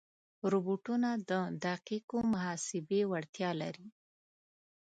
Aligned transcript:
روبوټونه 0.51 1.09
د 1.29 1.31
دقیقو 1.65 2.17
محاسبې 2.33 3.01
وړتیا 3.11 3.51
لري. 3.61 3.87